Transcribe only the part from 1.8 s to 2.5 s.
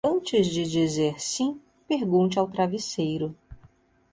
pergunte ao